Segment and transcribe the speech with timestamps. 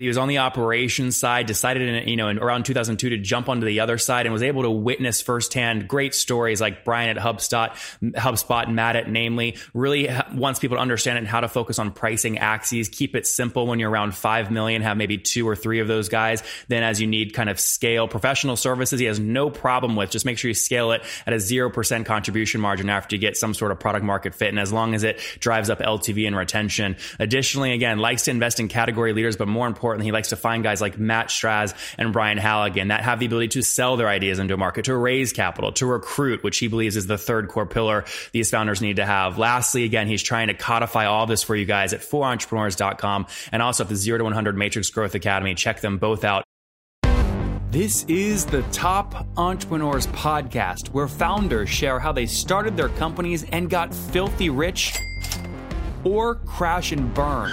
[0.00, 3.48] He was on the operations side, decided in, you know, in around 2002 to jump
[3.48, 7.20] onto the other side and was able to witness firsthand great stories like Brian at
[7.20, 7.70] HubSpot,
[8.12, 12.38] HubSpot, Matt at Namely, really wants people to understand and how to focus on pricing
[12.38, 15.88] axes, keep it simple when you're around 5 million, have maybe two or three of
[15.88, 16.44] those guys.
[16.68, 20.24] Then as you need kind of scale professional services, he has no problem with just
[20.24, 23.72] make sure you scale it at a 0% contribution margin after you get some sort
[23.72, 24.50] of product market fit.
[24.50, 26.94] And as long as it drives up LTV and retention.
[27.18, 30.04] Additionally, again, likes to invest in category leaders, but more importantly, important.
[30.04, 33.48] He likes to find guys like Matt Straz and Brian Halligan that have the ability
[33.48, 36.94] to sell their ideas into a market, to raise capital, to recruit, which he believes
[36.94, 39.38] is the third core pillar these founders need to have.
[39.38, 43.84] Lastly, again, he's trying to codify all this for you guys at 4entrepreneurs.com and also
[43.84, 45.54] at the 0 to 100 Matrix Growth Academy.
[45.54, 46.44] Check them both out.
[47.70, 53.70] This is the Top Entrepreneurs Podcast, where founders share how they started their companies and
[53.70, 54.98] got filthy rich
[56.04, 57.52] or crash and burn.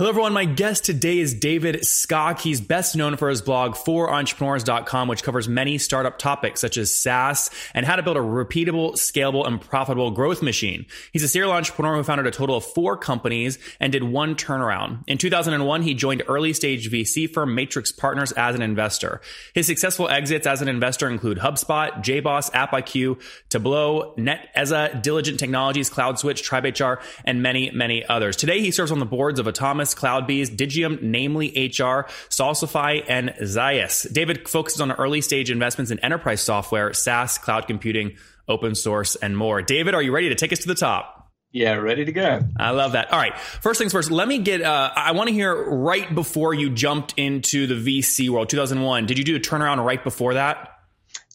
[0.00, 0.32] Hello, everyone.
[0.32, 2.40] My guest today is David Skok.
[2.40, 7.50] He's best known for his blog, 4entrepreneurs.com, which covers many startup topics such as SaaS
[7.74, 10.86] and how to build a repeatable, scalable, and profitable growth machine.
[11.12, 15.04] He's a serial entrepreneur who founded a total of four companies and did one turnaround.
[15.06, 19.20] In 2001, he joined early stage VC firm Matrix Partners as an investor.
[19.52, 23.20] His successful exits as an investor include HubSpot, JBoss, AppIQ,
[23.50, 28.34] Tableau, Netezza, Diligent Technologies, CloudSwitch, TribeHR, and many, many others.
[28.34, 29.46] Today, he serves on the boards of
[29.94, 34.10] CloudBees, Digium, namely HR, Salsify, and Zaius.
[34.12, 38.16] David focuses on early stage investments in enterprise software, SaaS, cloud computing,
[38.48, 39.62] open source, and more.
[39.62, 41.20] David, are you ready to take us to the top?
[41.52, 42.42] Yeah, ready to go.
[42.58, 43.12] I love that.
[43.12, 43.36] All right.
[43.36, 47.14] First things first, let me get, uh, I want to hear right before you jumped
[47.16, 49.06] into the VC world, 2001.
[49.06, 50.69] Did you do a turnaround right before that?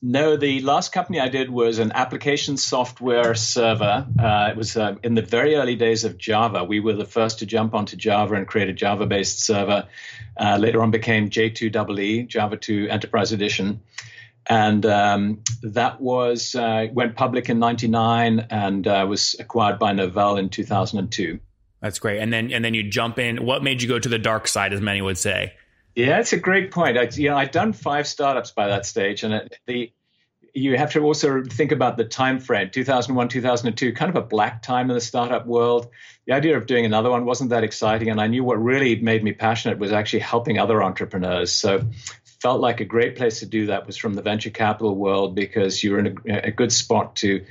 [0.01, 4.05] No, the last company I did was an application software server.
[4.19, 6.63] Uh, it was uh, in the very early days of Java.
[6.63, 9.87] We were the first to jump onto Java and create a Java based server.
[10.37, 13.79] Uh, later on became J2EE, Java 2 Enterprise Edition.
[14.47, 20.37] And um, that was uh, went public in 99 and uh, was acquired by Novell
[20.37, 21.39] in 2002.
[21.81, 22.19] That's great.
[22.19, 23.45] And then and then you jump in.
[23.45, 25.53] What made you go to the dark side, as many would say?
[25.95, 26.97] Yeah, it's a great point.
[26.97, 29.91] I, you know, I'd done five startups by that stage, and it, the
[30.55, 34.61] you have to also think about the time frame 2001 2002 kind of a black
[34.61, 35.89] time in the startup world
[36.27, 39.21] the idea of doing another one wasn't that exciting and i knew what really made
[39.21, 41.81] me passionate was actually helping other entrepreneurs so
[42.39, 45.83] felt like a great place to do that was from the venture capital world because
[45.83, 47.43] you're in a, a good spot to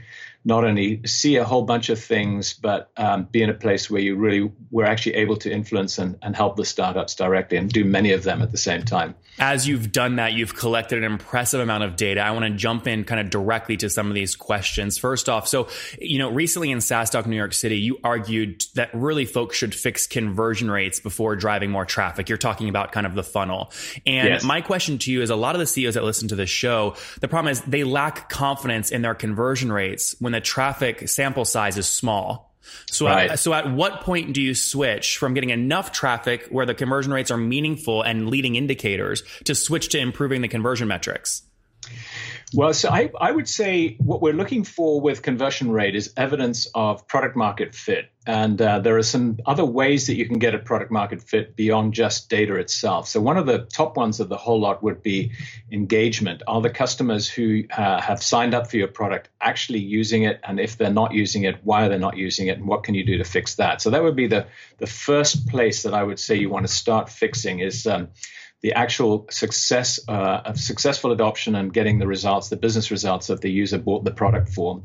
[0.44, 4.00] not only see a whole bunch of things, but um, be in a place where
[4.00, 7.84] you really were actually able to influence and, and help the startups directly and do
[7.84, 9.14] many of them at the same time.
[9.38, 12.20] As you've done that, you've collected an impressive amount of data.
[12.20, 14.98] I want to jump in kind of directly to some of these questions.
[14.98, 15.68] First off, so,
[15.98, 19.74] you know, recently in SaaS Talk New York City, you argued that really folks should
[19.74, 22.28] fix conversion rates before driving more traffic.
[22.28, 23.72] You're talking about kind of the funnel.
[24.06, 24.44] And yes.
[24.44, 26.94] my question to you is a lot of the CEOs that listen to this show,
[27.20, 31.78] the problem is they lack confidence in their conversion rates when the traffic sample size
[31.78, 32.54] is small.
[32.90, 33.32] So, right.
[33.32, 37.12] at, so at what point do you switch from getting enough traffic where the conversion
[37.12, 41.42] rates are meaningful and leading indicators to switch to improving the conversion metrics?
[42.54, 46.68] Well, so I, I would say what we're looking for with conversion rate is evidence
[46.72, 48.10] of product market fit.
[48.26, 51.56] And uh, there are some other ways that you can get a product market fit
[51.56, 53.08] beyond just data itself.
[53.08, 55.32] So, one of the top ones of the whole lot would be
[55.70, 56.42] engagement.
[56.46, 60.40] Are the customers who uh, have signed up for your product actually using it?
[60.42, 62.56] And if they're not using it, why are they not using it?
[62.56, 63.82] And what can you do to fix that?
[63.82, 64.46] So, that would be the,
[64.78, 67.86] the first place that I would say you want to start fixing is.
[67.86, 68.08] Um,
[68.64, 73.42] the actual success uh, of successful adoption and getting the results, the business results that
[73.42, 74.82] the user bought the product for.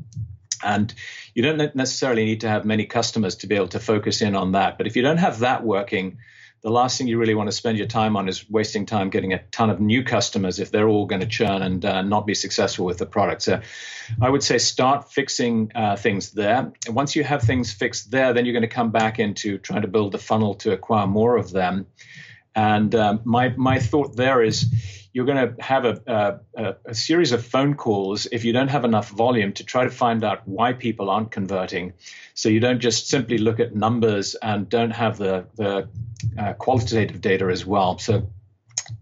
[0.62, 0.92] And
[1.34, 4.52] you don't necessarily need to have many customers to be able to focus in on
[4.52, 4.76] that.
[4.76, 6.18] But if you don't have that working,
[6.60, 9.32] the last thing you really want to spend your time on is wasting time getting
[9.32, 12.34] a ton of new customers if they're all going to churn and uh, not be
[12.34, 13.40] successful with the product.
[13.40, 13.62] So
[14.20, 16.70] I would say start fixing uh, things there.
[16.86, 19.82] And once you have things fixed there, then you're going to come back into trying
[19.82, 21.86] to build the funnel to acquire more of them.
[22.54, 24.66] And um, my my thought there is,
[25.12, 28.84] you're going to have a, a, a, series of phone calls if you don't have
[28.84, 31.92] enough volume to try to find out why people aren't converting.
[32.34, 35.88] So you don't just simply look at numbers and don't have the, the
[36.38, 37.98] uh, qualitative data as well.
[37.98, 38.30] So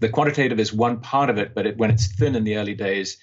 [0.01, 2.75] the quantitative is one part of it, but it, when it's thin in the early
[2.75, 3.19] days,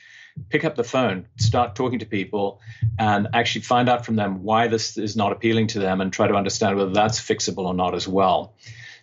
[0.49, 2.61] pick up the phone, start talking to people,
[2.99, 6.27] and actually find out from them why this is not appealing to them and try
[6.27, 8.55] to understand whether that's fixable or not as well.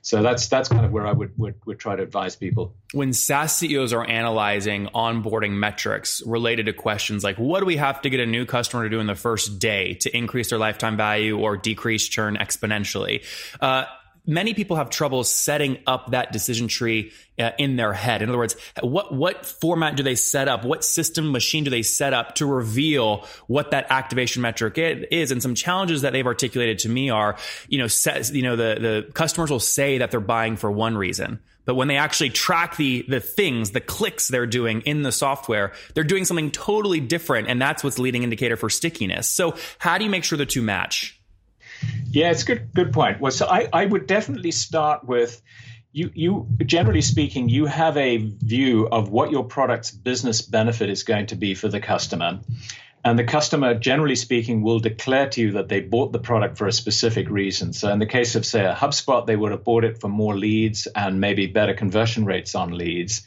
[0.05, 2.75] So that's that's kind of where I would, would would try to advise people.
[2.93, 8.03] When SaaS CEOs are analyzing onboarding metrics related to questions like what do we have
[8.03, 10.97] to get a new customer to do in the first day to increase their lifetime
[10.97, 13.25] value or decrease churn exponentially,
[13.61, 13.85] uh,
[14.27, 18.23] many people have trouble setting up that decision tree uh, in their head.
[18.23, 20.65] In other words, what what format do they set up?
[20.65, 25.31] What system machine do they set up to reveal what that activation metric is?
[25.31, 27.37] And some challenges that they've articulated to me are,
[27.69, 30.97] you know, set, you know, the the customers will say that they're buying for one
[30.97, 31.41] reason.
[31.65, 35.73] But when they actually track the the things, the clicks they're doing in the software,
[35.95, 39.29] they're doing something totally different, and that's what's leading indicator for stickiness.
[39.29, 41.22] So, how do you make sure the two match?
[42.11, 43.21] Yeah, it's a good good point.
[43.21, 45.41] Well, so I, I would definitely start with
[45.93, 51.03] you you generally speaking, you have a view of what your product's business benefit is
[51.03, 52.41] going to be for the customer.
[53.05, 56.69] And the customer, generally speaking, will declare to you that they bought the product for
[56.69, 57.73] a specific reason.
[57.73, 60.37] So, in the case of, say, a HubSpot, they would have bought it for more
[60.37, 63.23] leads and maybe better conversion rates on leads.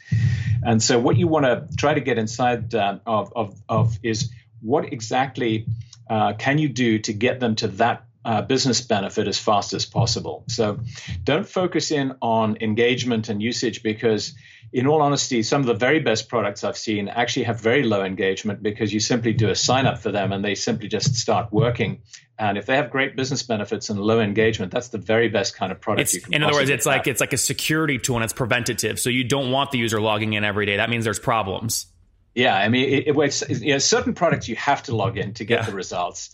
[0.64, 4.30] And so, what you want to try to get inside uh, of, of, of is
[4.62, 5.66] what exactly
[6.08, 9.86] uh, can you do to get them to that uh, business benefit as fast as
[9.86, 10.42] possible.
[10.48, 10.80] So
[11.22, 14.34] don't focus in on engagement and usage because,
[14.72, 18.02] in all honesty, some of the very best products I've seen actually have very low
[18.02, 21.52] engagement because you simply do a sign up for them and they simply just start
[21.52, 22.02] working.
[22.36, 25.70] And if they have great business benefits and low engagement, that's the very best kind
[25.70, 26.34] of product it's, you can.
[26.34, 26.96] In other words, it's have.
[26.96, 28.98] like it's like a security tool and it's preventative.
[28.98, 30.78] So you don't want the user logging in every day.
[30.78, 31.86] That means there's problems.
[32.34, 35.32] Yeah, I mean, it, it, it's, you know, certain products you have to log in
[35.34, 35.66] to get yeah.
[35.66, 36.30] the results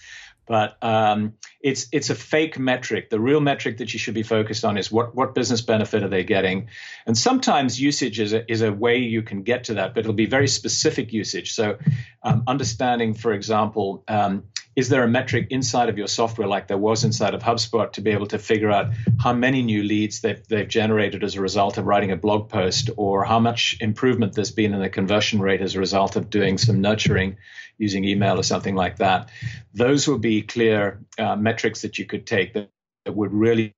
[0.46, 3.10] but um, it's it's a fake metric.
[3.10, 6.08] The real metric that you should be focused on is what what business benefit are
[6.08, 6.68] they getting,
[7.06, 10.12] and sometimes usage is a, is a way you can get to that, but it'll
[10.12, 11.52] be very specific usage.
[11.52, 11.78] So,
[12.22, 14.44] um, understanding, for example, um,
[14.74, 18.00] is there a metric inside of your software like there was inside of HubSpot to
[18.00, 18.90] be able to figure out
[19.20, 22.88] how many new leads they've, they've generated as a result of writing a blog post
[22.96, 26.56] or how much improvement there's been in the conversion rate as a result of doing
[26.56, 27.36] some nurturing
[27.76, 29.28] using email or something like that.
[29.74, 32.70] Those would be clear uh, metrics that you could take that,
[33.04, 33.74] that would really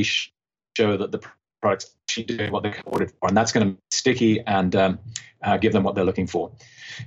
[0.00, 1.20] show that the
[1.60, 3.28] product's actually doing what they're ordered for.
[3.28, 4.98] And that's going to be sticky and um,
[5.42, 6.52] uh, give them what they're looking for.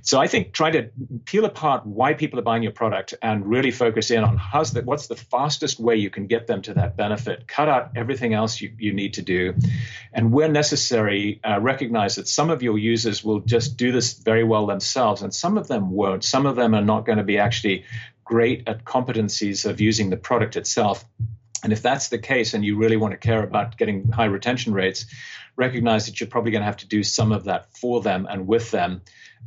[0.00, 0.90] So I think try to
[1.26, 4.82] peel apart why people are buying your product and really focus in on how's the,
[4.82, 7.46] what's the fastest way you can get them to that benefit.
[7.46, 9.54] Cut out everything else you, you need to do.
[10.12, 14.44] And where necessary, uh, recognize that some of your users will just do this very
[14.44, 16.24] well themselves and some of them won't.
[16.24, 17.84] Some of them are not going to be actually
[18.24, 21.04] great at competencies of using the product itself.
[21.62, 24.72] And if that's the case and you really want to care about getting high retention
[24.72, 25.06] rates,
[25.56, 28.46] recognize that you're probably going to have to do some of that for them and
[28.46, 29.02] with them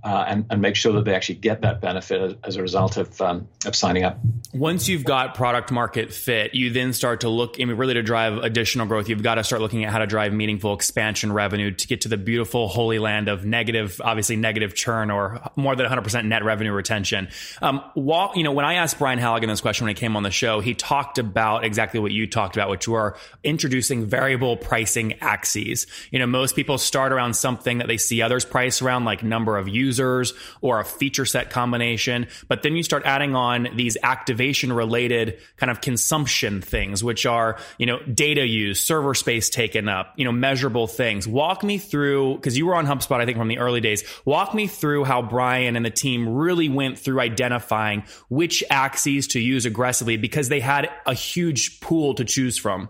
[0.05, 3.19] uh, and, and make sure that they actually get that benefit as a result of,
[3.21, 4.19] um, of signing up.
[4.53, 8.03] Once you've got product market fit, you then start to look, I mean, really to
[8.03, 11.71] drive additional growth, you've got to start looking at how to drive meaningful expansion revenue
[11.71, 15.87] to get to the beautiful holy land of negative, obviously negative churn or more than
[15.87, 17.27] 100% net revenue retention.
[17.63, 20.21] Um, while, you know, when I asked Brian Halligan this question when he came on
[20.21, 25.13] the show, he talked about exactly what you talked about, which were introducing variable pricing
[25.21, 25.87] axes.
[26.11, 29.57] You know, most people start around something that they see others price around, like number
[29.57, 32.27] of users users or a feature set combination.
[32.47, 37.57] But then you start adding on these activation related kind of consumption things, which are,
[37.77, 41.27] you know, data use, server space taken up, you know, measurable things.
[41.27, 44.03] Walk me through, because you were on HubSpot, I think, from the early days.
[44.25, 49.39] Walk me through how Brian and the team really went through identifying which axes to
[49.39, 52.89] use aggressively because they had a huge pool to choose from.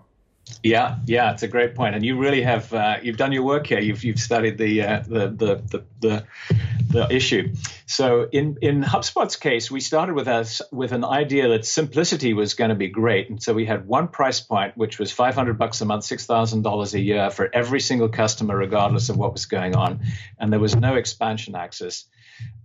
[0.61, 3.67] Yeah, yeah, it's a great point, and you really have uh, you've done your work
[3.67, 3.79] here.
[3.79, 6.25] You've you've studied the, uh, the, the the the
[6.89, 7.53] the issue.
[7.87, 12.53] So in in HubSpot's case, we started with us with an idea that simplicity was
[12.53, 15.57] going to be great, and so we had one price point, which was five hundred
[15.57, 19.33] bucks a month, six thousand dollars a year for every single customer, regardless of what
[19.33, 20.01] was going on,
[20.39, 22.05] and there was no expansion axis.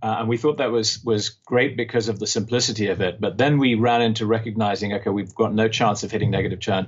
[0.03, 3.21] Uh, and we thought that was was great because of the simplicity of it.
[3.21, 6.87] But then we ran into recognizing, okay, we've got no chance of hitting negative churn.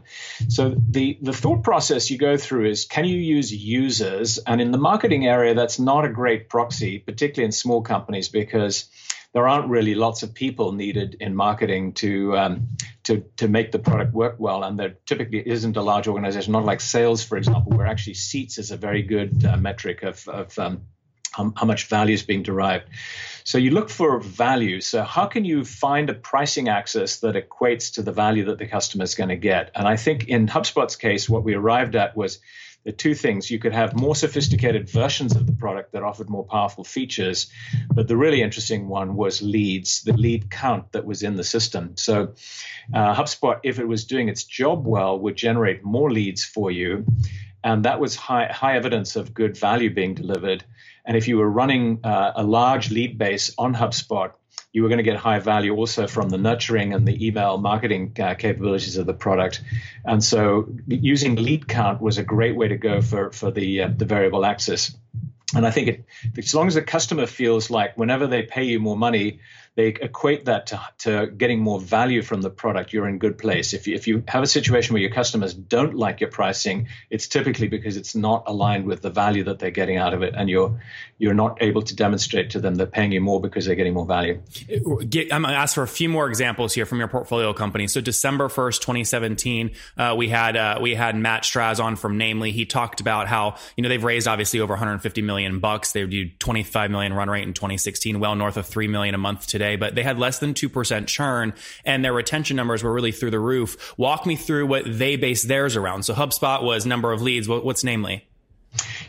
[0.49, 4.39] So the the thought process you go through is, can you use users?
[4.39, 8.89] And in the marketing area, that's not a great proxy, particularly in small companies, because
[9.33, 12.67] there aren't really lots of people needed in marketing to um,
[13.03, 14.63] to to make the product work well.
[14.63, 18.57] And there typically isn't a large organization, not like sales, for example, where actually seats
[18.57, 20.81] is a very good uh, metric of of um,
[21.33, 22.85] how, how much value is being derived.
[23.43, 24.79] So you look for value.
[24.81, 28.67] So how can you find a pricing axis that equates to the value that the
[28.67, 29.71] customer is going to get?
[29.75, 32.39] And I think in HubSpot's case, what we arrived at was
[32.85, 33.49] the two things.
[33.49, 37.49] You could have more sophisticated versions of the product that offered more powerful features,
[37.93, 41.95] but the really interesting one was leads, the lead count that was in the system.
[41.95, 42.33] So
[42.93, 47.05] uh, HubSpot, if it was doing its job well, would generate more leads for you.
[47.63, 50.63] And that was high, high evidence of good value being delivered.
[51.05, 54.31] And if you were running uh, a large lead base on HubSpot,
[54.73, 58.15] you were going to get high value also from the nurturing and the email marketing
[58.19, 59.61] uh, capabilities of the product.
[60.03, 63.89] And so using lead count was a great way to go for, for the, uh,
[63.95, 64.95] the variable axis.
[65.55, 66.05] And I think it,
[66.37, 69.39] as long as the customer feels like whenever they pay you more money,
[69.75, 73.73] they equate that to, to getting more value from the product, you're in good place.
[73.73, 77.27] If you, if you have a situation where your customers don't like your pricing, it's
[77.27, 80.47] typically because it's not aligned with the value that they're getting out of it, and
[80.47, 80.79] you're
[81.17, 84.05] you're not able to demonstrate to them they're paying you more because they're getting more
[84.05, 84.41] value.
[85.31, 87.87] I'm going to ask for a few more examples here from your portfolio company.
[87.87, 92.51] So December 1st, 2017, uh, we had uh, we had Matt Straz on from Namely.
[92.51, 95.93] He talked about how you know they've raised obviously over 150 million bucks.
[95.93, 99.47] They do 25 million run rate in 2016, well north of three million a month
[99.47, 101.53] today today, but they had less than 2% churn
[101.85, 103.97] and their retention numbers were really through the roof.
[103.97, 106.03] Walk me through what they base theirs around.
[106.03, 107.47] So HubSpot was number of leads.
[107.47, 108.27] What's Namely?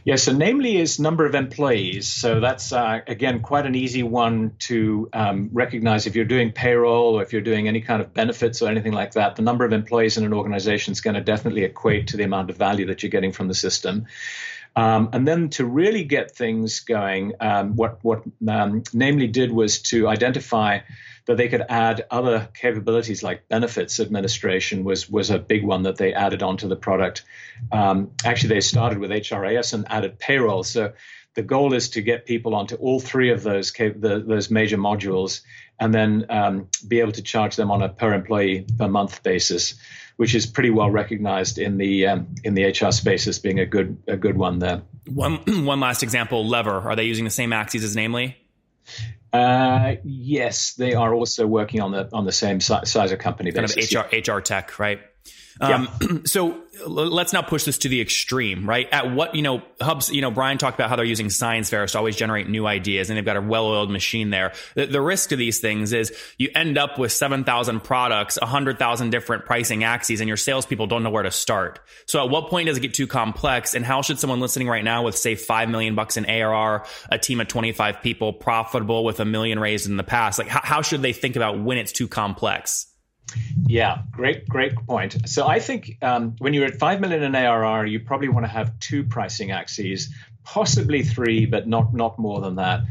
[0.04, 2.12] Yeah, so namely is number of employees.
[2.12, 7.14] So that's uh, again quite an easy one to um, recognize if you're doing payroll
[7.14, 9.36] or if you're doing any kind of benefits or anything like that.
[9.36, 12.50] The number of employees in an organization is going to definitely equate to the amount
[12.50, 14.04] of value that you're getting from the system.
[14.76, 19.80] Um, and then to really get things going, um, what what um, Namely did was
[19.82, 20.80] to identify
[21.26, 25.96] that they could add other capabilities like benefits administration was was a big one that
[25.96, 27.24] they added onto the product.
[27.72, 30.64] Um, actually, they started with HRIS and added payroll.
[30.64, 30.92] So
[31.34, 35.42] the goal is to get people onto all three of those the, those major modules,
[35.80, 39.74] and then um, be able to charge them on a per employee per month basis
[40.16, 43.66] which is pretty well recognized in the um, in the HR space as being a
[43.66, 44.82] good a good one there.
[45.06, 46.88] One one last example, Lever.
[46.88, 48.36] Are they using the same axes as Namely?
[49.32, 53.50] Uh, yes, they are also working on the on the same si- size of company.
[53.50, 53.92] Basis.
[53.92, 55.00] Kind of HR HR tech, right?
[55.60, 56.08] Um, yeah.
[56.24, 58.88] so let's now push this to the extreme, right?
[58.90, 61.92] At what, you know, hubs, you know, Brian talked about how they're using science fairs
[61.92, 64.52] to always generate new ideas and they've got a well-oiled machine there.
[64.74, 69.44] The, the risk to these things is you end up with 7,000 products, 100,000 different
[69.44, 71.80] pricing axes and your salespeople don't know where to start.
[72.06, 74.84] So at what point does it get too complex and how should someone listening right
[74.84, 79.20] now with say 5 million bucks in ARR, a team of 25 people profitable with
[79.20, 81.92] a million raised in the past, like how, how should they think about when it's
[81.92, 82.86] too complex?
[83.66, 85.28] Yeah, great, great point.
[85.28, 88.50] So I think um, when you're at five million in ARR, you probably want to
[88.50, 90.12] have two pricing axes,
[90.44, 92.82] possibly three, but not not more than that.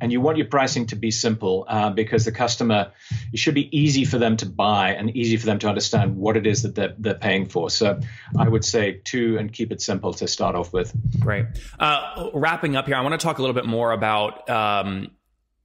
[0.00, 2.92] And you want your pricing to be simple uh, because the customer,
[3.32, 6.36] it should be easy for them to buy and easy for them to understand what
[6.36, 7.68] it is that they're, they're paying for.
[7.68, 7.98] So
[8.38, 10.92] I would say two and keep it simple to start off with.
[11.18, 11.46] Great.
[11.80, 15.10] Uh, wrapping up here, I want to talk a little bit more about um,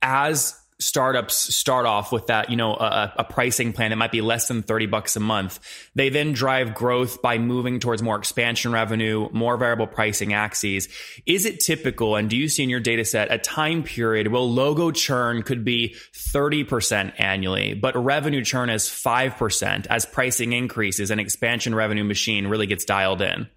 [0.01, 4.21] as startups start off with that, you know, a, a, pricing plan that might be
[4.21, 5.59] less than 30 bucks a month.
[5.95, 10.87] They then drive growth by moving towards more expansion revenue, more variable pricing axes.
[11.25, 14.41] Is it typical, and do you see in your data set a time period where
[14.41, 21.19] logo churn could be 30% annually, but revenue churn is 5% as pricing increases and
[21.19, 23.47] expansion revenue machine really gets dialed in?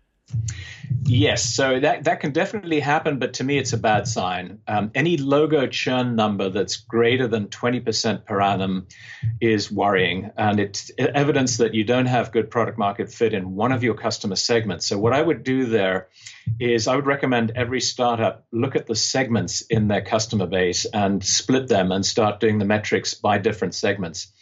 [1.08, 4.58] Yes, so that, that can definitely happen, but to me, it's a bad sign.
[4.66, 8.88] Um, any logo churn number that's greater than 20% per annum
[9.40, 13.70] is worrying, and it's evidence that you don't have good product market fit in one
[13.70, 14.86] of your customer segments.
[14.86, 16.08] So, what I would do there
[16.58, 21.24] is I would recommend every startup look at the segments in their customer base and
[21.24, 24.32] split them and start doing the metrics by different segments.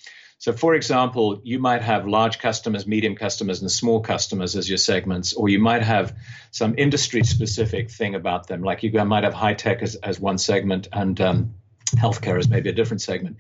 [0.44, 4.76] So, for example, you might have large customers, medium customers, and small customers as your
[4.76, 6.14] segments, or you might have
[6.50, 8.62] some industry specific thing about them.
[8.62, 11.54] Like you might have high tech as, as one segment and um,
[11.96, 13.36] healthcare is maybe a different segment.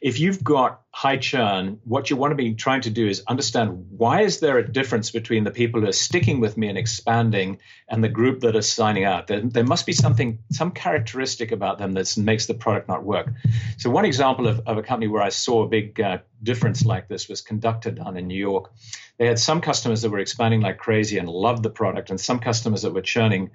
[0.00, 3.86] If you've got high churn, what you want to be trying to do is understand
[3.90, 7.58] why is there a difference between the people who are sticking with me and expanding
[7.88, 9.26] and the group that are signing out.
[9.26, 13.32] There, there must be something, some characteristic about them that makes the product not work.
[13.78, 17.08] So one example of, of a company where I saw a big uh, difference like
[17.08, 18.72] this was Conductor down in New York.
[19.18, 22.38] They had some customers that were expanding like crazy and loved the product, and some
[22.38, 23.50] customers that were churning.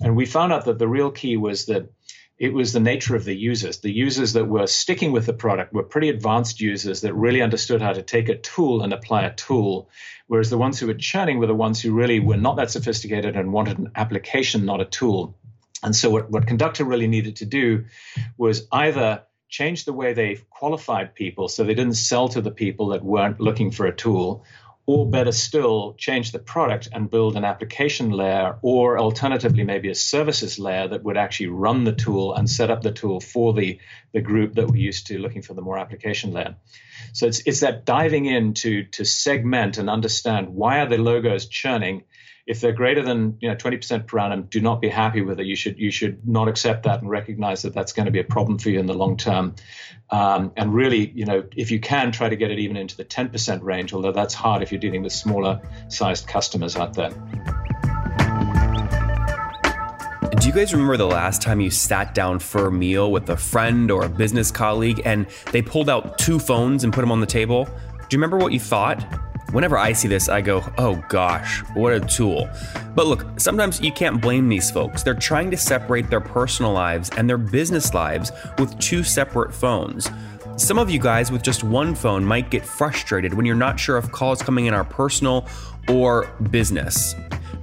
[0.00, 1.90] And we found out that the real key was that
[2.40, 3.80] it was the nature of the users.
[3.80, 7.82] The users that were sticking with the product were pretty advanced users that really understood
[7.82, 9.90] how to take a tool and apply a tool,
[10.26, 13.36] whereas the ones who were churning were the ones who really were not that sophisticated
[13.36, 15.36] and wanted an application, not a tool.
[15.82, 17.84] And so, what, what Conductor really needed to do
[18.38, 22.88] was either change the way they qualified people so they didn't sell to the people
[22.88, 24.46] that weren't looking for a tool,
[24.92, 29.94] or better still, change the product and build an application layer, or alternatively, maybe a
[29.94, 33.78] services layer that would actually run the tool and set up the tool for the,
[34.12, 36.56] the group that we're used to looking for the more application layer.
[37.12, 41.46] So it's, it's that diving in to, to segment and understand why are the logos
[41.46, 42.02] churning
[42.50, 45.46] if they're greater than you know 20% per annum, do not be happy with it.
[45.46, 48.24] You should you should not accept that and recognize that that's going to be a
[48.24, 49.54] problem for you in the long term.
[50.10, 53.04] Um, and really, you know, if you can try to get it even into the
[53.04, 57.10] 10% range, although that's hard if you're dealing with smaller sized customers out there.
[60.40, 63.36] Do you guys remember the last time you sat down for a meal with a
[63.36, 67.20] friend or a business colleague and they pulled out two phones and put them on
[67.20, 67.66] the table?
[67.66, 69.29] Do you remember what you thought?
[69.52, 72.48] Whenever I see this, I go, oh gosh, what a tool.
[72.94, 75.02] But look, sometimes you can't blame these folks.
[75.02, 80.08] They're trying to separate their personal lives and their business lives with two separate phones.
[80.56, 83.96] Some of you guys with just one phone might get frustrated when you're not sure
[83.98, 85.48] if calls coming in are personal
[85.88, 87.14] or business.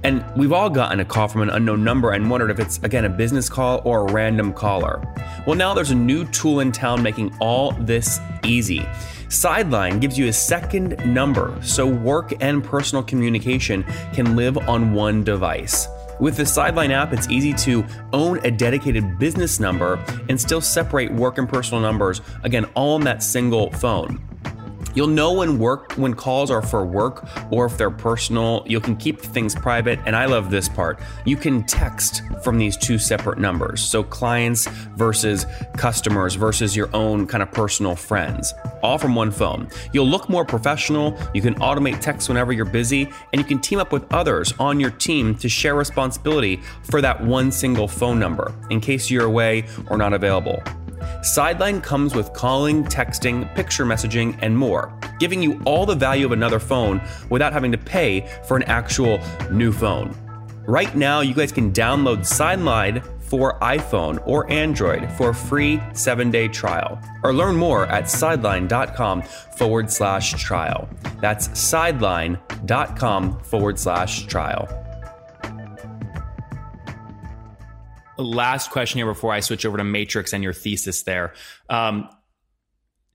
[0.04, 3.04] And we've all gotten a call from an unknown number and wondered if it's, again,
[3.04, 5.02] a business call or a random caller.
[5.46, 8.86] Well, now there's a new tool in town making all this easy.
[9.28, 15.22] Sideline gives you a second number so work and personal communication can live on one
[15.22, 15.86] device.
[16.18, 21.12] With the Sideline app, it's easy to own a dedicated business number and still separate
[21.12, 24.18] work and personal numbers, again, all on that single phone.
[24.94, 28.64] You'll know when work when calls are for work or if they're personal.
[28.66, 31.00] You can keep things private and I love this part.
[31.24, 33.80] You can text from these two separate numbers.
[33.80, 34.66] So clients
[34.96, 38.52] versus customers versus your own kind of personal friends.
[38.82, 39.68] All from one phone.
[39.92, 43.78] You'll look more professional, you can automate texts whenever you're busy, and you can team
[43.78, 48.54] up with others on your team to share responsibility for that one single phone number
[48.70, 50.62] in case you're away or not available.
[51.22, 56.32] Sideline comes with calling, texting, picture messaging, and more, giving you all the value of
[56.32, 57.00] another phone
[57.30, 60.16] without having to pay for an actual new phone.
[60.66, 66.30] Right now, you guys can download Sideline for iPhone or Android for a free seven
[66.30, 67.00] day trial.
[67.22, 70.88] Or learn more at sideline.com forward slash trial.
[71.20, 74.87] That's sideline.com forward slash trial.
[78.18, 81.34] Last question here before I switch over to Matrix and your thesis there.
[81.68, 82.08] Um,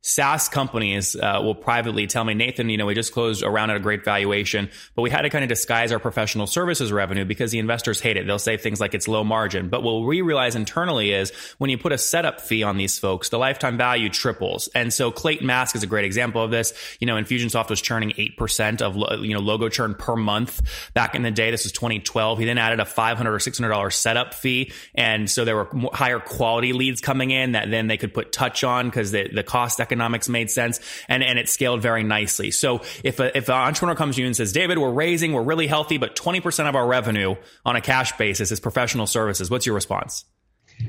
[0.05, 3.77] SaaS companies uh, will privately tell me, Nathan, you know, we just closed around at
[3.77, 7.51] a great valuation, but we had to kind of disguise our professional services revenue because
[7.51, 8.27] the investors hate it.
[8.27, 9.69] They'll say things like it's low margin.
[9.69, 13.29] But what we realize internally is when you put a setup fee on these folks,
[13.29, 14.67] the lifetime value triples.
[14.75, 16.73] And so Clate Mask is a great example of this.
[16.99, 21.21] You know, Infusionsoft was churning 8% of, you know, logo churn per month back in
[21.21, 21.49] the day.
[21.49, 22.39] This was 2012.
[22.39, 24.73] He then added a 500 or $600 setup fee.
[24.95, 28.65] And so there were higher quality leads coming in that then they could put touch
[28.65, 29.92] on because the, the cost economics
[30.29, 32.51] made sense and, and it scaled very nicely.
[32.51, 35.43] So if a, if an entrepreneur comes to you and says, David, we're raising, we're
[35.43, 39.65] really healthy, but 20% of our revenue on a cash basis is professional services, what's
[39.65, 40.25] your response?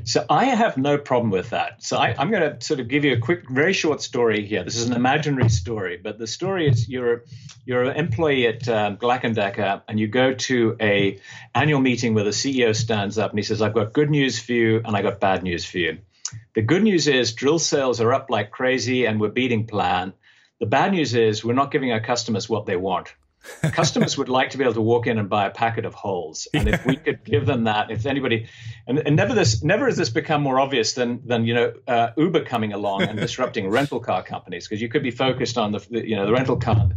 [0.05, 1.83] So I have no problem with that.
[1.83, 4.65] So I, am going to sort of give you a quick, very short story here.
[4.65, 7.25] This is an imaginary story, but the story is you're
[7.65, 11.19] you're an employee at um, Black and Decker, and you go to a
[11.55, 14.53] annual meeting where the CEO stands up and he says, "I've got good news for
[14.53, 15.99] you, and I got bad news for you."
[16.55, 20.13] The good news is drill sales are up like crazy and we're beating plan.
[20.61, 23.15] The bad news is we're not giving our customers what they want.
[23.73, 26.49] customers would like to be able to walk in and buy a packet of holes
[26.55, 28.49] and if we could give them that if anybody
[28.87, 32.09] and, and never this never has this become more obvious than than you know uh,
[32.17, 35.87] uber coming along and disrupting rental car companies because you could be focused on the,
[35.91, 36.89] the, you know the rental car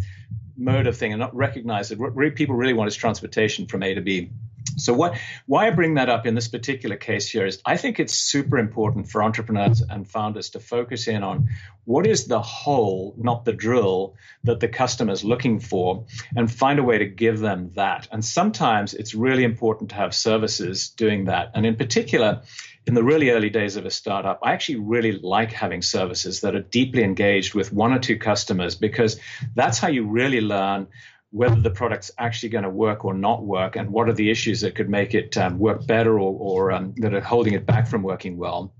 [0.57, 3.93] mode of thing and not recognize that what people really want is transportation from a
[3.93, 4.31] to b
[4.77, 7.99] so what why I bring that up in this particular case here is I think
[7.99, 11.49] it's super important for entrepreneurs and founders to focus in on
[11.85, 16.79] what is the hole, not the drill, that the customer is looking for, and find
[16.79, 18.09] a way to give them that.
[18.11, 21.51] And sometimes it's really important to have services doing that.
[21.53, 22.41] And in particular,
[22.85, 26.55] in the really early days of a startup, I actually really like having services that
[26.55, 29.19] are deeply engaged with one or two customers because
[29.55, 30.87] that's how you really learn
[31.31, 34.61] whether the product's actually going to work or not work, and what are the issues
[34.61, 37.87] that could make it um, work better or, or um, that are holding it back
[37.87, 38.73] from working well.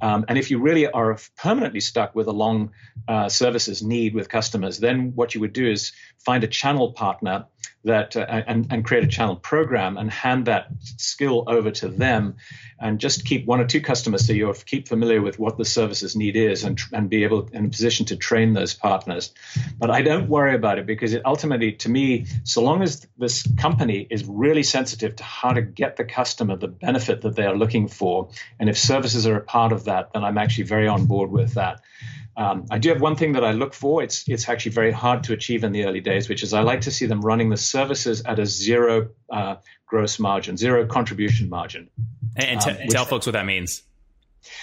[0.00, 2.70] Um, and if you really are permanently stuck with a long
[3.06, 7.46] uh, services need with customers, then what you would do is find a channel partner
[7.88, 12.36] that uh, and, and create a channel program and hand that skill over to them
[12.80, 16.14] and just keep one or two customers so you keep familiar with what the services
[16.14, 19.32] need is and, and be able in a position to train those partners.
[19.78, 23.46] But I don't worry about it because it ultimately, to me, so long as this
[23.56, 27.56] company is really sensitive to how to get the customer the benefit that they are
[27.56, 31.06] looking for, and if services are a part of that, then I'm actually very on
[31.06, 31.80] board with that.
[32.38, 34.00] Um, I do have one thing that I look for.
[34.00, 36.82] It's it's actually very hard to achieve in the early days, which is I like
[36.82, 41.90] to see them running the services at a zero uh, gross margin, zero contribution margin.
[42.36, 43.82] And, t- um, tell folks what that means.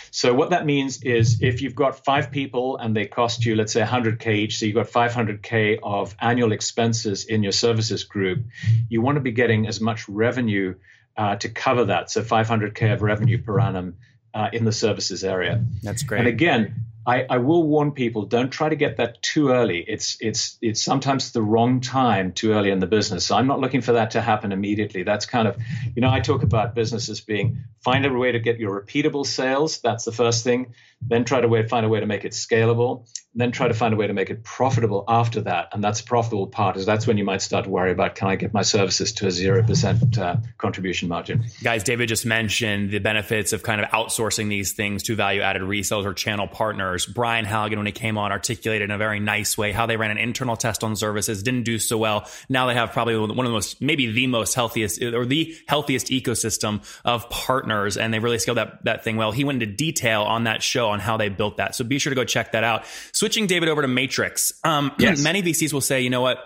[0.10, 3.74] So what that means is if you've got five people and they cost you, let's
[3.74, 8.46] say 100k each, so you've got 500k of annual expenses in your services group,
[8.88, 10.76] you want to be getting as much revenue
[11.18, 12.10] uh, to cover that.
[12.10, 13.98] So 500k of revenue per annum
[14.34, 15.64] uh, in the services area.
[15.84, 16.20] That's great.
[16.20, 19.84] And again, I, I, will warn people: don't try to get that too early.
[19.88, 23.26] It's it's it's sometimes the wrong time too early in the business.
[23.26, 25.04] So I'm not looking for that to happen immediately.
[25.04, 25.58] That's kind of,
[25.96, 29.80] you know, I talk about businesses being find a way to get your repeatable sales.
[29.82, 30.74] That's the first thing.
[31.02, 33.98] Then try to find a way to make it scalable then try to find a
[33.98, 35.68] way to make it profitable after that.
[35.74, 38.38] And that's profitable part is that's when you might start to worry about can I
[38.38, 41.44] get my services to a zero percent uh, contribution margin.
[41.62, 45.64] Guys, David just mentioned the benefits of kind of outsourcing these things to value added
[45.64, 46.95] resellers or channel partners.
[47.06, 50.12] Brian Halligan, when he came on, articulated in a very nice way how they ran
[50.12, 52.30] an internal test on services, didn't do so well.
[52.48, 56.08] Now they have probably one of the most, maybe the most healthiest or the healthiest
[56.08, 59.32] ecosystem of partners, and they really scaled that that thing well.
[59.32, 61.76] He went into detail on that show on how they built that.
[61.76, 62.86] So be sure to go check that out.
[63.12, 64.54] Switching David over to Matrix.
[64.64, 65.24] Um, yes.
[65.24, 66.38] Many VCs will say, you know what?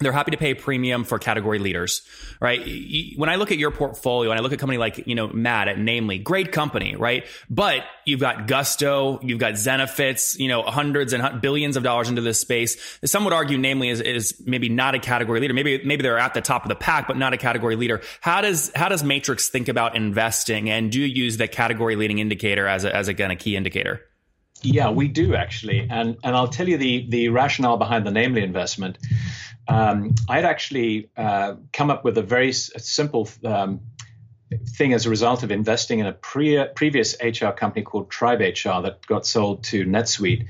[0.00, 2.02] They're happy to pay premium for category leaders,
[2.40, 2.60] right?
[3.16, 5.28] When I look at your portfolio and I look at a company like, you know,
[5.28, 7.24] Matt at Namely, great company, right?
[7.48, 12.22] But you've got Gusto, you've got Zenefits, you know, hundreds and billions of dollars into
[12.22, 12.98] this space.
[13.04, 15.54] Some would argue Namely is, is maybe not a category leader.
[15.54, 18.02] Maybe, maybe they're at the top of the pack, but not a category leader.
[18.20, 20.70] How does, how does Matrix think about investing?
[20.70, 24.00] And do you use the category leading indicator as a, as again, a key indicator?
[24.64, 28.42] Yeah, we do actually, and and I'll tell you the the rationale behind the Namely
[28.42, 28.98] investment.
[29.68, 33.80] Um, I'd actually uh, come up with a very s- simple um,
[34.58, 38.82] thing as a result of investing in a pre- previous HR company called Tribe HR
[38.82, 40.46] that got sold to NetSuite.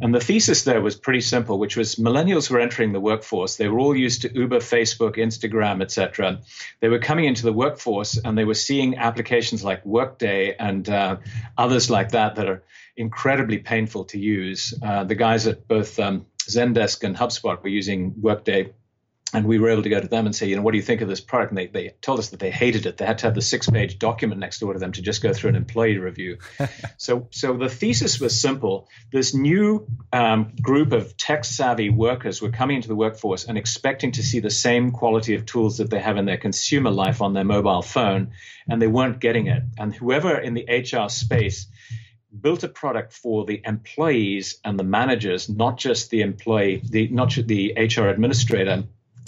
[0.00, 3.56] And the thesis there was pretty simple, which was millennials were entering the workforce.
[3.56, 6.40] They were all used to Uber, Facebook, Instagram, etc.
[6.80, 11.16] They were coming into the workforce and they were seeing applications like Workday and uh,
[11.56, 12.62] others like that that are
[12.96, 14.74] incredibly painful to use.
[14.82, 18.72] Uh, the guys at both um, Zendesk and HubSpot were using Workday
[19.34, 20.82] and we were able to go to them and say, you know, what do you
[20.82, 21.50] think of this product?
[21.50, 22.96] And they, they told us that they hated it.
[22.96, 25.34] They had to have the six page document next door to them to just go
[25.34, 26.38] through an employee review.
[26.96, 28.88] so, so the thesis was simple.
[29.12, 34.12] This new um, group of tech savvy workers were coming into the workforce and expecting
[34.12, 37.34] to see the same quality of tools that they have in their consumer life on
[37.34, 38.32] their mobile phone,
[38.68, 39.62] and they weren't getting it.
[39.76, 41.66] And whoever in the HR space
[42.40, 47.28] built a product for the employees and the managers, not just the employee, the not
[47.30, 48.84] just the HR administrator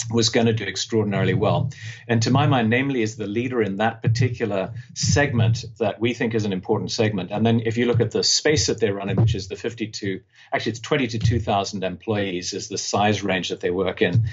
[0.09, 1.71] was going to do extraordinarily well.
[2.07, 6.33] And to my mind, namely, is the leader in that particular segment that we think
[6.33, 7.31] is an important segment.
[7.31, 10.21] And then if you look at the space that they're running, which is the 52,
[10.51, 14.23] actually it's 20 to 2,000 employees is the size range that they work in.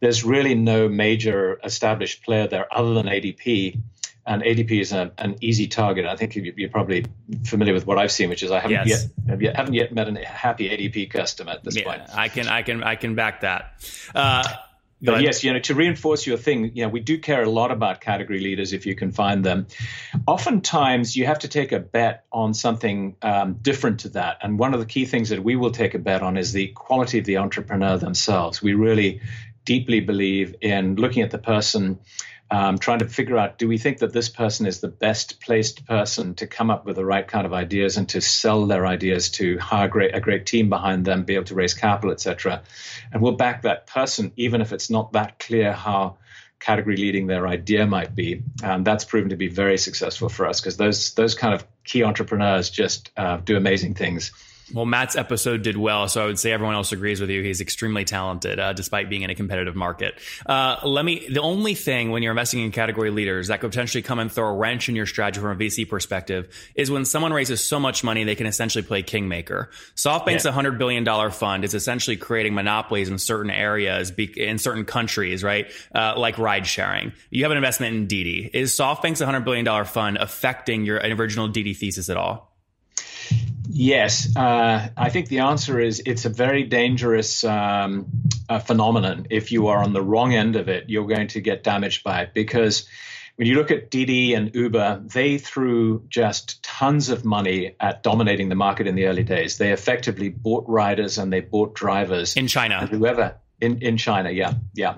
[0.00, 3.80] There's really no major established player there other than ADP.
[4.26, 6.06] And ADP is a, an easy target.
[6.06, 7.04] I think you're probably
[7.44, 9.08] familiar with what I've seen, which is I haven't yes.
[9.28, 12.02] yet haven't yet met a happy ADP customer at this yeah, point.
[12.14, 13.86] I can I can I can back that.
[14.14, 14.42] Uh,
[15.04, 17.70] but yes, you know, to reinforce your thing, you know, we do care a lot
[17.70, 19.66] about category leaders if you can find them.
[20.26, 24.38] Oftentimes, you have to take a bet on something um, different to that.
[24.42, 26.68] And one of the key things that we will take a bet on is the
[26.68, 28.62] quality of the entrepreneur themselves.
[28.62, 29.20] We really
[29.64, 31.98] deeply believe in looking at the person
[32.50, 35.86] um, trying to figure out do we think that this person is the best placed
[35.86, 39.30] person to come up with the right kind of ideas and to sell their ideas
[39.30, 42.62] to hire great, a great team behind them, be able to raise capital, etc.
[43.12, 46.18] And we'll back that person even if it's not that clear how
[46.60, 48.42] category leading their idea might be.
[48.62, 52.04] And that's proven to be very successful for us because those those kind of key
[52.04, 54.32] entrepreneurs just uh, do amazing things.
[54.72, 57.42] Well, Matt's episode did well, so I would say everyone else agrees with you.
[57.42, 60.14] He's extremely talented, uh, despite being in a competitive market.
[60.46, 61.26] Uh, let me.
[61.28, 64.48] The only thing when you're investing in category leaders that could potentially come and throw
[64.48, 68.02] a wrench in your strategy from a VC perspective is when someone raises so much
[68.02, 69.70] money they can essentially play kingmaker.
[69.96, 70.52] SoftBank's yeah.
[70.52, 75.70] hundred billion dollar fund is essentially creating monopolies in certain areas, in certain countries, right?
[75.94, 77.12] Uh, like ride sharing.
[77.30, 78.50] You have an investment in Didi.
[78.52, 82.53] Is SoftBank's hundred billion dollar fund affecting your original Didi thesis at all?
[83.68, 88.06] Yes, uh, I think the answer is it's a very dangerous um,
[88.48, 89.26] uh, phenomenon.
[89.30, 92.22] If you are on the wrong end of it, you're going to get damaged by
[92.22, 92.86] it because
[93.36, 98.48] when you look at Didi and Uber, they threw just tons of money at dominating
[98.48, 99.58] the market in the early days.
[99.58, 102.86] They effectively bought riders and they bought drivers in China.
[102.86, 104.96] Whoever in in China, yeah, yeah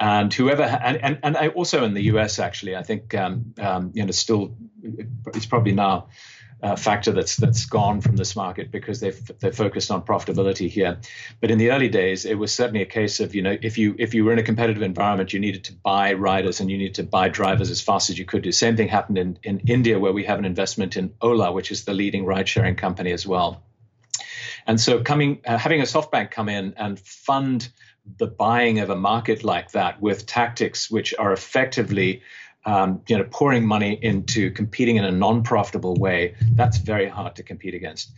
[0.00, 3.92] and whoever and, and, and I also in the US actually I think um, um,
[3.94, 4.56] you know still
[5.34, 6.08] it's probably now
[6.60, 10.98] a factor that's that's gone from this market because they've they're focused on profitability here.
[11.40, 13.94] But in the early days, it was certainly a case of you know if you
[13.98, 16.96] if you were in a competitive environment, you needed to buy riders and you needed
[16.96, 18.42] to buy drivers as fast as you could.
[18.42, 21.70] The same thing happened in in India where we have an investment in Ola, which
[21.70, 23.62] is the leading ride sharing company as well.
[24.66, 27.68] And so coming uh, having a SoftBank come in and fund
[28.16, 32.22] the buying of a market like that with tactics which are effectively
[32.68, 37.42] um, you know, pouring money into competing in a non-profitable way, that's very hard to
[37.42, 38.10] compete against.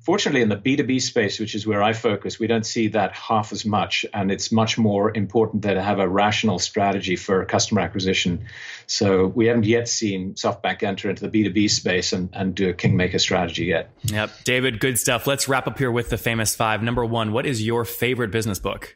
[0.00, 3.52] Fortunately, in the B2B space, which is where I focus, we don't see that half
[3.52, 8.44] as much, and it's much more important to have a rational strategy for customer acquisition.
[8.86, 12.74] So we haven't yet seen SoftBank enter into the B2B space and, and do a
[12.74, 13.90] kingmaker strategy yet.
[14.04, 14.30] Yep.
[14.44, 15.26] David, good stuff.
[15.26, 16.82] Let's wrap up here with the famous five.
[16.82, 18.94] Number one, what is your favorite business book?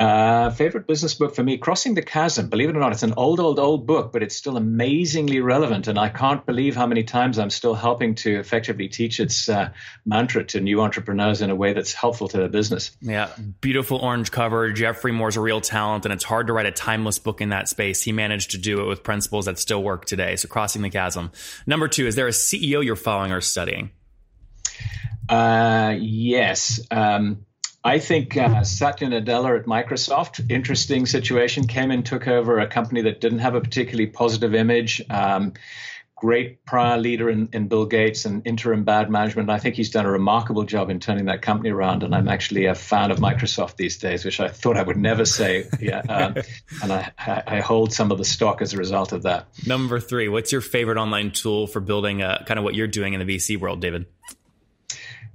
[0.00, 2.48] Uh, favorite business book for me, Crossing the Chasm.
[2.48, 5.88] Believe it or not, it's an old, old, old book, but it's still amazingly relevant.
[5.88, 9.68] And I can't believe how many times I'm still helping to effectively teach its uh,
[10.06, 12.92] mantra to new entrepreneurs in a way that's helpful to their business.
[13.02, 13.28] Yeah,
[13.60, 14.72] beautiful orange cover.
[14.72, 17.68] Geoffrey Moore's a real talent, and it's hard to write a timeless book in that
[17.68, 18.02] space.
[18.02, 20.34] He managed to do it with principles that still work today.
[20.36, 21.30] So, Crossing the Chasm.
[21.66, 23.90] Number two, is there a CEO you're following or studying?
[25.28, 26.80] Uh, yes.
[26.90, 27.44] Um,
[27.82, 33.02] I think uh, Satya Nadella at Microsoft, interesting situation, came and took over a company
[33.02, 35.02] that didn't have a particularly positive image.
[35.08, 35.54] Um,
[36.20, 39.48] great prior leader in, in, Bill Gates and interim bad management.
[39.48, 42.02] I think he's done a remarkable job in turning that company around.
[42.02, 45.24] And I'm actually a fan of Microsoft these days, which I thought I would never
[45.24, 45.66] say.
[45.80, 46.34] Yeah, um,
[46.82, 47.10] and I,
[47.46, 49.46] I, hold some of the stock as a result of that.
[49.66, 53.14] Number three, what's your favorite online tool for building a, kind of what you're doing
[53.14, 54.04] in the VC world, David?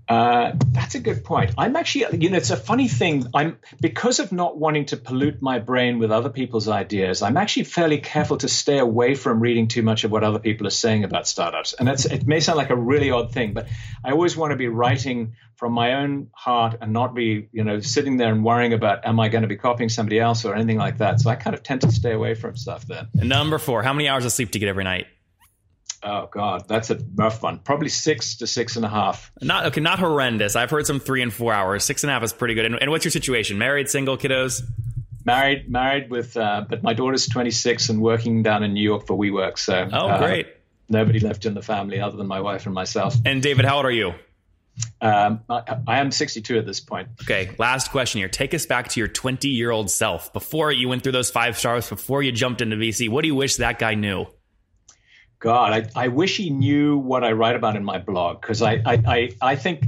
[0.07, 1.51] Uh, that's a good point.
[1.57, 3.27] I'm actually, you know, it's a funny thing.
[3.33, 7.23] I'm because of not wanting to pollute my brain with other people's ideas.
[7.23, 10.67] I'm actually fairly careful to stay away from reading too much of what other people
[10.67, 11.73] are saying about startups.
[11.73, 13.67] And that's it may sound like a really odd thing, but
[14.03, 17.79] I always want to be writing from my own heart and not be, you know,
[17.79, 20.77] sitting there and worrying about am I going to be copying somebody else or anything
[20.77, 21.19] like that.
[21.19, 23.07] So I kind of tend to stay away from stuff then.
[23.13, 25.07] Number four, how many hours of sleep do you get every night?
[26.07, 27.57] Oh God, that's a rough one.
[27.57, 29.31] Probably six to six and a half.
[29.41, 30.55] Not okay, not horrendous.
[30.55, 31.83] I've heard some three and four hours.
[31.83, 32.65] Six and a half is pretty good.
[32.65, 33.57] And, and what's your situation?
[33.57, 34.61] Married, single, kiddos?
[35.25, 39.17] Married, married with, uh, but my daughter's 26 and working down in New York for
[39.17, 39.57] WeWork.
[39.57, 40.47] So oh, uh, great.
[40.87, 43.15] Nobody left in the family other than my wife and myself.
[43.25, 44.13] And David, how old are you?
[45.01, 47.07] Um, I, I, am 62 at this point.
[47.23, 48.27] Okay, last question here.
[48.27, 51.57] Take us back to your 20 year old self before you went through those five
[51.57, 53.09] stars, before you jumped into VC.
[53.09, 54.27] What do you wish that guy knew?
[55.45, 58.81] God, I, I wish he knew what I write about in my blog because I,
[58.84, 59.84] I, I, I think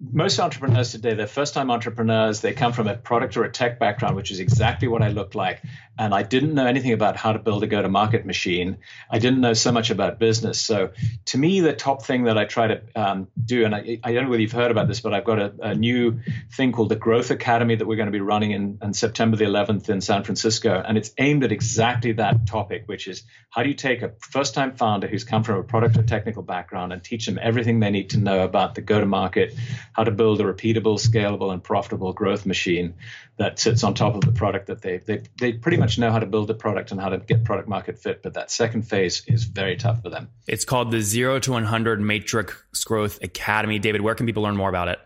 [0.00, 2.40] most entrepreneurs today, they're first time entrepreneurs.
[2.40, 5.36] They come from a product or a tech background, which is exactly what I look
[5.36, 5.62] like.
[5.98, 8.78] And I didn't know anything about how to build a go to market machine.
[9.10, 10.60] I didn't know so much about business.
[10.60, 10.90] So
[11.26, 14.24] to me, the top thing that I try to um, do, and I, I, don't
[14.24, 16.20] know whether you've heard about this, but I've got a, a, new
[16.52, 19.88] thing called the Growth Academy that we're going to be running in, September the 11th
[19.88, 20.82] in San Francisco.
[20.86, 24.54] And it's aimed at exactly that topic, which is how do you take a first
[24.54, 27.90] time founder who's come from a product or technical background and teach them everything they
[27.90, 29.54] need to know about the go to market
[29.92, 32.94] how to build a repeatable, scalable, and profitable growth machine
[33.38, 36.18] that sits on top of the product that they they they pretty much know how
[36.18, 38.22] to build a product and how to get product market fit.
[38.22, 40.30] But that second phase is very tough for them.
[40.46, 43.78] It's called the Zero to 100 Matrix Growth Academy.
[43.78, 44.98] David, where can people learn more about it?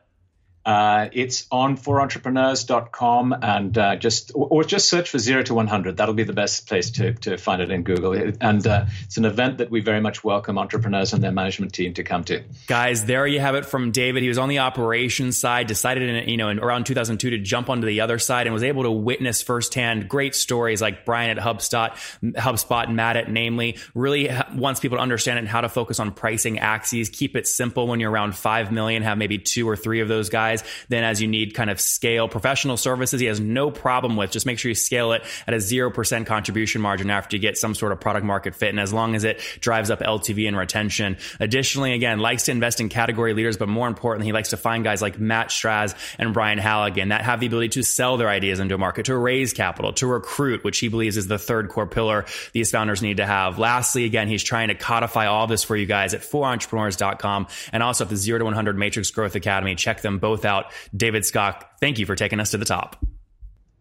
[0.70, 5.96] Uh, it's on forentrepreneurs.com and uh, just or, just search for zero to 100.
[5.96, 8.12] That'll be the best place to, to find it in Google.
[8.40, 11.94] And uh, it's an event that we very much welcome entrepreneurs and their management team
[11.94, 12.44] to come to.
[12.68, 14.22] Guys, there you have it from David.
[14.22, 17.68] He was on the operations side, decided in you know in around 2002 to jump
[17.68, 21.44] onto the other side, and was able to witness firsthand great stories like Brian at
[21.44, 21.90] HubSpot,
[22.22, 23.76] HubSpot, and Matt at Namely.
[23.92, 27.08] Really wants people to understand and how to focus on pricing axes.
[27.08, 29.02] Keep it simple when you're around five million.
[29.02, 30.86] Have maybe two or three of those guys size.
[30.88, 34.46] Then as you need kind of scale professional services, he has no problem with just
[34.46, 37.92] make sure you scale it at a 0% contribution margin after you get some sort
[37.92, 38.70] of product market fit.
[38.70, 41.16] And as long as it drives up LTV and retention.
[41.38, 44.84] Additionally, again, likes to invest in category leaders, but more importantly, he likes to find
[44.84, 48.60] guys like Matt Straz and Brian Halligan that have the ability to sell their ideas
[48.60, 51.86] into a market, to raise capital, to recruit, which he believes is the third core
[51.86, 53.58] pillar these founders need to have.
[53.58, 58.04] Lastly, again, he's trying to codify all this for you guys at forentrepreneurs.com and also
[58.04, 59.74] at the 0 to 100 Matrix Growth Academy.
[59.74, 60.72] Check them both out.
[60.96, 63.04] David Skok, thank you for taking us to the top.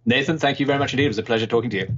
[0.05, 1.05] Nathan, thank you very much indeed.
[1.05, 1.97] It was a pleasure talking to you.